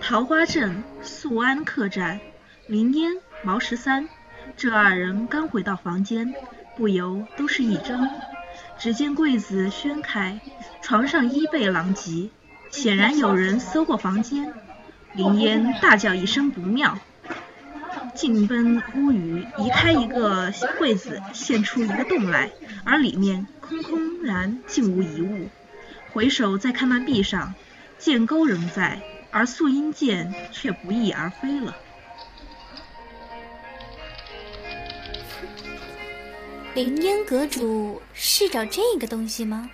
[0.00, 2.20] 桃花镇宿安客栈，
[2.66, 4.08] 林烟、毛十三
[4.56, 6.34] 这二人刚回到房间，
[6.76, 8.08] 不由都是一怔。
[8.78, 10.40] 只见柜子掀开，
[10.82, 12.30] 床上衣被狼藉，
[12.70, 14.54] 显然有人搜过房间。
[15.14, 16.98] 林烟大叫一声不妙，
[18.14, 22.50] 进奔屋宇，移开一个柜子，现出一个洞来，
[22.84, 25.48] 而里面空空然，竟无一物。
[26.12, 27.54] 回首再看那壁上，
[27.98, 31.76] 剑钩仍在，而素音剑却不翼而飞了。
[36.74, 39.68] 凌烟阁主是找这个东西吗？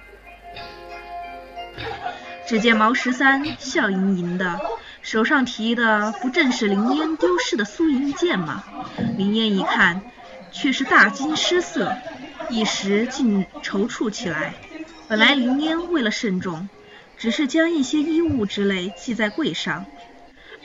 [2.47, 4.61] 只见毛十三笑盈盈的，
[5.02, 8.64] 手上提的不正是凌烟丢失的素音剑吗？
[9.16, 10.02] 凌烟一看，
[10.52, 11.97] 却是大惊失色，
[12.48, 14.55] 一时竟踌躇起来。
[15.09, 16.69] 本来凌烟为了慎重，
[17.24, 19.87] 只是将一些衣物之类系在柜上，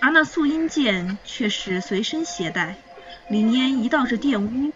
[0.02, 2.76] 而那素音剑却是随身携带。
[3.29, 4.74] 林烟一到这殿屋。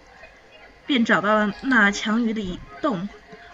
[0.86, 3.10] 便找到了那墙隅的一洞，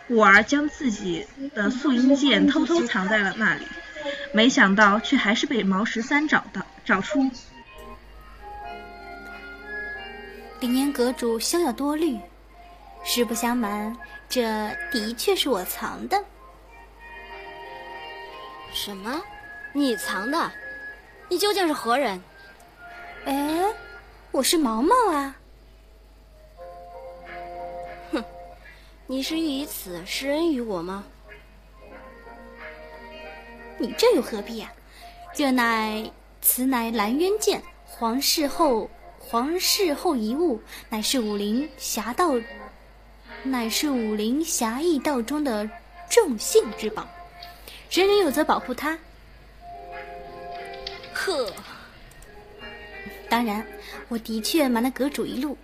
[0.07, 3.65] 故而将自己的素音剑偷偷藏在了那里。
[4.31, 7.31] 没想到，却还是被毛十三找到，找出。
[10.59, 12.19] 林烟阁主休要多虑，
[13.03, 13.97] 实不相瞒，
[14.29, 16.23] 这的确是我藏的。
[18.79, 19.21] 什么？
[19.73, 20.49] 你藏的？
[21.27, 22.23] 你究竟是何人？
[23.25, 23.61] 哎，
[24.31, 25.35] 我是毛毛啊。
[28.13, 28.23] 哼
[29.05, 31.03] 你是欲以此施恩于我吗？
[33.77, 34.71] 你这又何必啊？
[35.33, 36.09] 这乃
[36.41, 42.31] 此乃蓝渊剑，皇室后皇室后遗物，乃是武林侠道，
[43.43, 45.69] 乃是武林侠义道中的
[46.09, 47.05] 众信之宝，
[47.89, 48.97] 人人有责保护他。
[51.13, 51.51] 呵，
[53.27, 53.65] 当然，
[54.07, 55.57] 我的确瞒了阁主一路，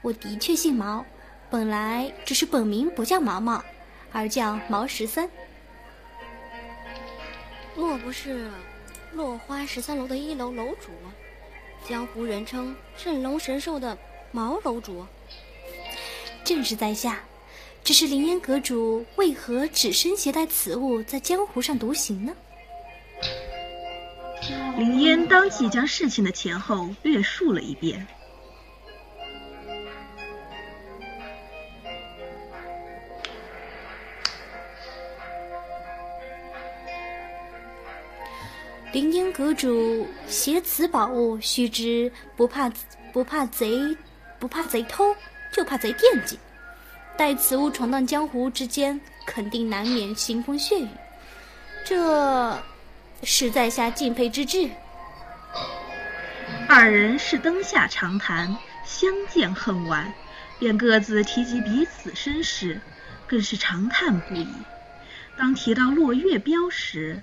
[0.00, 1.04] 我的确姓毛。
[1.50, 3.62] 本来只是本名不叫毛毛，
[4.10, 5.28] 而叫毛十三。
[7.76, 8.50] 莫不是
[9.12, 10.90] 落花十三楼的一楼楼主，
[11.86, 13.98] 江湖人称镇龙神兽的
[14.30, 15.04] 毛楼主？
[16.44, 17.20] 正是在下。
[17.84, 22.32] 只是凌烟阁主为何只身携带此物在江湖上独行呢？
[24.76, 28.06] 凌烟当即将事情的前后略述了一遍。
[38.92, 42.70] 凌烟阁主携此宝物，须知不怕
[43.12, 43.96] 不怕贼，
[44.38, 45.04] 不怕贼偷，
[45.52, 46.38] 就怕贼惦记。
[47.22, 50.88] 在此物闯荡江湖之间，肯定难免腥风血雨。
[51.84, 52.60] 这
[53.22, 54.68] 是在下敬佩之至。
[56.68, 60.12] 二人是灯下长谈，相见恨晚，
[60.58, 62.80] 便各自提及彼此身世，
[63.28, 64.48] 更是长叹不已。
[65.38, 67.22] 当提到落月标时，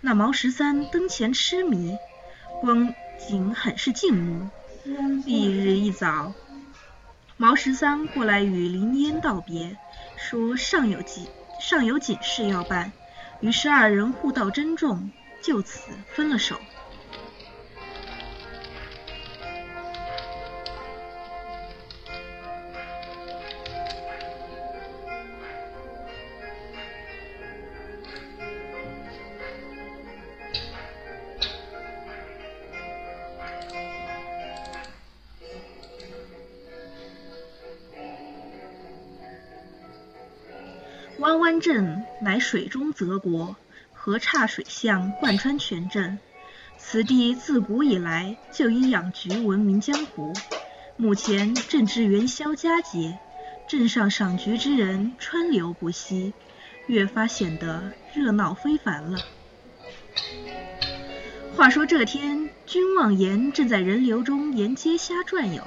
[0.00, 1.96] 那毛十三灯前痴迷，
[2.60, 2.92] 光
[3.28, 4.48] 景很是静穆。
[4.84, 6.32] 翌日一早，
[7.38, 9.76] 毛十三过来与林烟道别，
[10.16, 12.94] 说尚有急尚有紧事要办，
[13.40, 15.10] 于是二人互道珍重，
[15.42, 16.58] 就此分了手。
[41.18, 43.56] 弯弯镇乃水中泽国，
[43.94, 46.18] 河岔水巷贯穿全镇。
[46.76, 50.34] 此地自古以来就以养菊闻名江湖。
[50.98, 53.18] 目前正值元宵佳节，
[53.66, 56.34] 镇上赏菊之人川流不息，
[56.86, 59.18] 越发显得热闹非凡了。
[61.56, 65.62] 话说这天，君望言正在人流中沿街瞎转悠，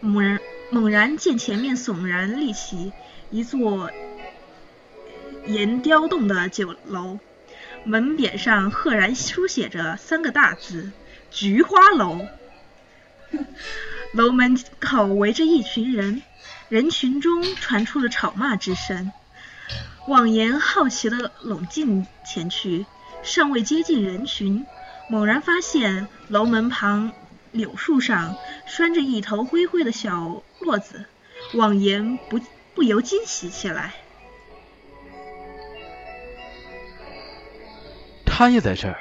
[0.00, 0.40] 猛然
[0.70, 2.92] 猛然见前面悚然立起
[3.30, 3.90] 一座。
[5.46, 7.18] 岩雕洞的酒楼，
[7.84, 10.90] 门匾上赫然书写着三个大字
[11.30, 12.26] “菊花楼”。
[14.12, 16.22] 楼门口围着一群人，
[16.68, 19.12] 人群中传出了吵骂之声。
[20.08, 22.86] 望言好奇地拢近前去，
[23.22, 24.66] 尚未接近人群，
[25.08, 27.12] 猛然发现楼门旁
[27.52, 31.04] 柳树上拴着一头灰灰的小骆子，
[31.54, 32.40] 望言不
[32.74, 33.94] 不由惊喜起来。
[38.36, 38.98] 他也在这儿。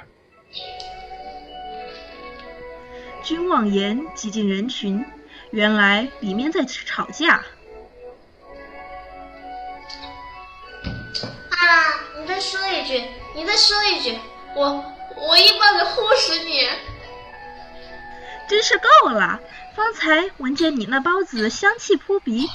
[3.21, 5.05] 君望言挤进人群，
[5.51, 7.43] 原来里面在吵架。
[11.49, 11.59] 啊！
[12.17, 13.03] 你再说一句，
[13.35, 14.17] 你再说一句，
[14.55, 14.85] 我
[15.17, 16.69] 我一棒子呼死你！
[18.47, 19.41] 真是够了！
[19.75, 22.47] 方才闻见你那包子香气扑鼻，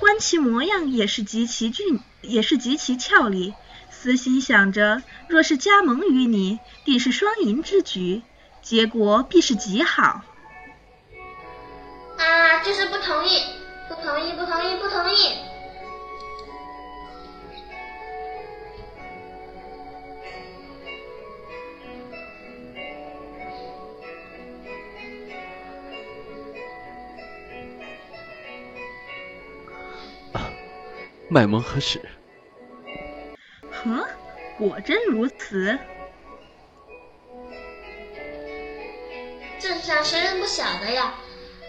[0.00, 3.54] 观其模样也是极其俊，也是极其俏丽。
[4.06, 8.22] 私心想着，若是加盟于你，定是双赢之举，
[8.62, 10.22] 结果必是极好。
[12.16, 12.62] 啊！
[12.62, 13.40] 就是不同意，
[13.88, 15.16] 不同意，不同意，不同意！
[31.28, 32.00] 卖萌何耻！
[34.68, 35.78] 果真如此。
[39.58, 41.14] 镇上谁人不晓得呀？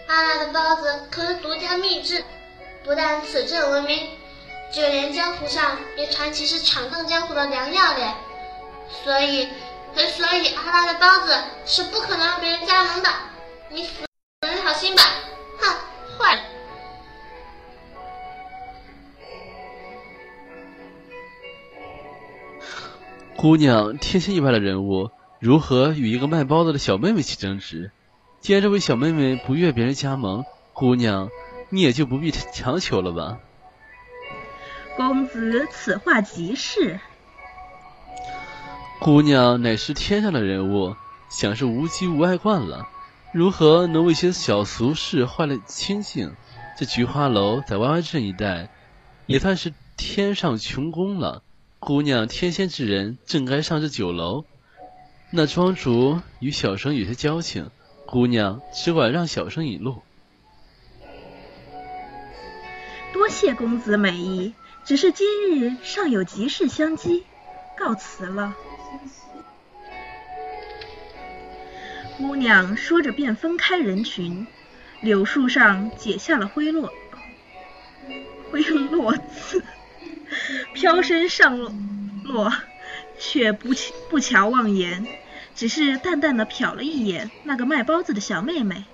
[0.08, 2.24] 阿拉的包子可是独家秘制，
[2.82, 4.08] 不但此镇闻名，
[4.72, 8.14] 就连江湖上也传其是闯荡江湖的良药嘞。
[9.04, 9.48] 所以，
[10.16, 11.36] 所以阿拉的包子
[11.66, 13.10] 是不可能让别人加盟的。
[23.38, 27.92] 姑娘天仙一般的人物，如何与一个卖包子的小妹妹起争执？
[28.40, 31.28] 既然这位小妹妹不愿别人加盟，姑娘
[31.70, 33.38] 你也就不必强求了吧。
[34.96, 36.98] 公子此话极是。
[38.98, 40.96] 姑娘乃是天上的人物，
[41.28, 42.88] 想是无羁无碍惯了，
[43.32, 46.34] 如何能为些小俗事坏了清静？
[46.76, 48.68] 这菊花楼在歪歪镇一带，
[49.26, 51.44] 也算是天上琼宫了。
[51.80, 54.44] 姑娘天仙之人，正该上这酒楼。
[55.30, 57.70] 那庄主与小生有些交情，
[58.06, 60.02] 姑娘只管让小生引路。
[63.12, 64.54] 多谢公子美意，
[64.84, 67.24] 只是今日尚有急事相急，
[67.76, 68.54] 告辞了。
[72.16, 74.46] 姑娘说着，便分开人群。
[75.00, 76.92] 柳树上解下了灰落，
[78.50, 79.62] 灰落子。
[80.74, 81.58] 飘身上
[82.24, 82.52] 落，
[83.18, 83.70] 却不
[84.08, 85.06] 不瞧望言，
[85.54, 88.84] 只是淡淡的瞟了一眼那个卖包子的小妹妹，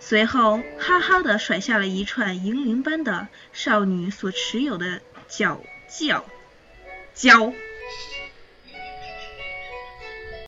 [0.00, 6.24] 随后哈哈的甩下了一串银铃般的少女所持有的脚脚
[7.14, 7.52] 脚。